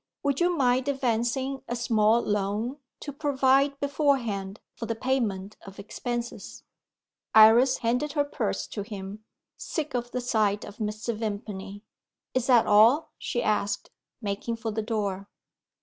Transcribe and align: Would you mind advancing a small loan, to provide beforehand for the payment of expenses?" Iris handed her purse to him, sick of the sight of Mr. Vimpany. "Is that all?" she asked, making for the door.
Would 0.23 0.39
you 0.39 0.57
mind 0.57 0.87
advancing 0.87 1.61
a 1.67 1.75
small 1.75 2.21
loan, 2.23 2.79
to 3.01 3.13
provide 3.13 3.79
beforehand 3.79 4.59
for 4.75 4.87
the 4.87 4.95
payment 4.95 5.57
of 5.63 5.77
expenses?" 5.77 6.63
Iris 7.35 7.77
handed 7.77 8.13
her 8.13 8.23
purse 8.23 8.65
to 8.69 8.81
him, 8.81 9.23
sick 9.57 9.93
of 9.93 10.09
the 10.09 10.19
sight 10.19 10.65
of 10.65 10.77
Mr. 10.77 11.15
Vimpany. 11.15 11.83
"Is 12.33 12.47
that 12.47 12.65
all?" 12.65 13.11
she 13.19 13.43
asked, 13.43 13.91
making 14.23 14.55
for 14.55 14.71
the 14.71 14.81
door. 14.81 15.29